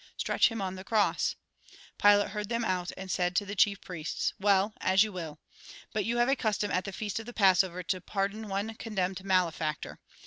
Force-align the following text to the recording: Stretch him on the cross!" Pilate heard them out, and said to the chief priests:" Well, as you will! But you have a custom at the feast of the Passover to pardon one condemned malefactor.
Stretch 0.17 0.49
him 0.49 0.63
on 0.63 0.73
the 0.73 0.83
cross!" 0.83 1.35
Pilate 1.99 2.29
heard 2.29 2.49
them 2.49 2.65
out, 2.65 2.91
and 2.97 3.11
said 3.11 3.35
to 3.35 3.45
the 3.45 3.53
chief 3.53 3.79
priests:" 3.81 4.33
Well, 4.39 4.73
as 4.81 5.03
you 5.03 5.11
will! 5.13 5.37
But 5.93 6.05
you 6.05 6.17
have 6.17 6.27
a 6.29 6.35
custom 6.35 6.71
at 6.71 6.85
the 6.85 6.91
feast 6.91 7.19
of 7.19 7.27
the 7.27 7.33
Passover 7.33 7.83
to 7.83 8.01
pardon 8.01 8.47
one 8.49 8.73
condemned 8.73 9.23
malefactor. 9.23 9.99